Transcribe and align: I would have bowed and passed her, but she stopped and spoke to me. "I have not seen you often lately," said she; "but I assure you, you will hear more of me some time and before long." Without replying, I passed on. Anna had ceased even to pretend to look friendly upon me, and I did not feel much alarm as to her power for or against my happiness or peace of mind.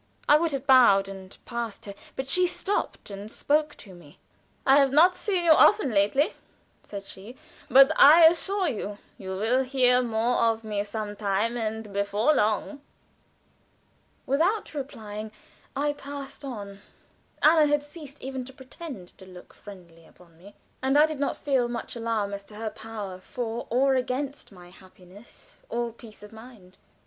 I 0.27 0.35
would 0.35 0.51
have 0.53 0.65
bowed 0.65 1.07
and 1.07 1.37
passed 1.45 1.85
her, 1.85 1.93
but 2.15 2.27
she 2.27 2.47
stopped 2.47 3.11
and 3.11 3.29
spoke 3.29 3.75
to 3.77 3.93
me. 3.93 4.17
"I 4.65 4.77
have 4.77 4.91
not 4.91 5.15
seen 5.15 5.45
you 5.45 5.51
often 5.51 5.91
lately," 5.91 6.33
said 6.81 7.03
she; 7.03 7.35
"but 7.69 7.91
I 7.95 8.23
assure 8.25 8.67
you, 8.67 8.97
you 9.19 9.37
will 9.37 9.61
hear 9.61 10.01
more 10.01 10.37
of 10.37 10.63
me 10.63 10.83
some 10.85 11.15
time 11.15 11.55
and 11.55 11.93
before 11.93 12.33
long." 12.33 12.81
Without 14.25 14.73
replying, 14.73 15.31
I 15.75 15.93
passed 15.93 16.43
on. 16.43 16.81
Anna 17.43 17.67
had 17.67 17.83
ceased 17.83 18.19
even 18.23 18.43
to 18.45 18.53
pretend 18.53 19.09
to 19.19 19.25
look 19.27 19.53
friendly 19.53 20.07
upon 20.07 20.35
me, 20.35 20.55
and 20.81 20.97
I 20.97 21.05
did 21.05 21.19
not 21.19 21.37
feel 21.37 21.67
much 21.67 21.95
alarm 21.95 22.33
as 22.33 22.43
to 22.45 22.55
her 22.55 22.71
power 22.71 23.19
for 23.19 23.67
or 23.69 23.93
against 23.93 24.51
my 24.51 24.71
happiness 24.71 25.53
or 25.69 25.91
peace 25.93 26.23
of 26.23 26.33
mind. 26.33 26.79